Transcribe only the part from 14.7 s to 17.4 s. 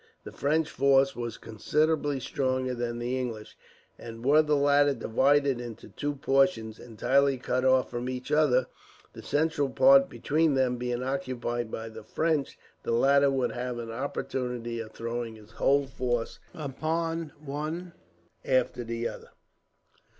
of throwing his whole force upon